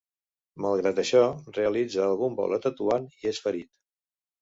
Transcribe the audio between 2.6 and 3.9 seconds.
a Tetuan i és ferit.